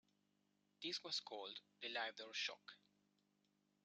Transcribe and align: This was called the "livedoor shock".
This 0.81 1.03
was 1.03 1.19
called 1.19 1.59
the 1.79 1.93
"livedoor 1.93 2.33
shock". 2.33 2.73